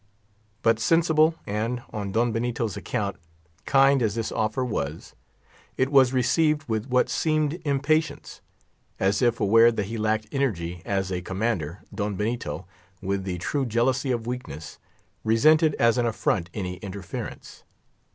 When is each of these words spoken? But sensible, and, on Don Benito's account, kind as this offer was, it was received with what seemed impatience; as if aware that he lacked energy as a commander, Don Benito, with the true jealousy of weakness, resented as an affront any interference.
But 0.63 0.79
sensible, 0.79 1.35
and, 1.45 1.83
on 1.93 2.11
Don 2.11 2.31
Benito's 2.31 2.75
account, 2.75 3.17
kind 3.67 4.01
as 4.01 4.15
this 4.15 4.31
offer 4.31 4.65
was, 4.65 5.13
it 5.77 5.91
was 5.91 6.11
received 6.11 6.67
with 6.67 6.87
what 6.87 7.07
seemed 7.07 7.61
impatience; 7.65 8.41
as 8.99 9.21
if 9.21 9.39
aware 9.39 9.71
that 9.71 9.85
he 9.85 9.99
lacked 9.99 10.25
energy 10.31 10.81
as 10.85 11.11
a 11.11 11.21
commander, 11.21 11.83
Don 11.93 12.15
Benito, 12.15 12.65
with 12.99 13.25
the 13.25 13.37
true 13.37 13.63
jealousy 13.67 14.09
of 14.09 14.25
weakness, 14.25 14.79
resented 15.23 15.75
as 15.75 15.99
an 15.99 16.07
affront 16.07 16.49
any 16.51 16.77
interference. 16.77 17.63